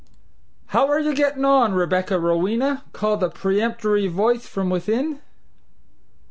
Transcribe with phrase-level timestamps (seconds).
[0.69, 5.21] "How are you gettin' on, Rebecca Rowena?" called a peremptory voice from within.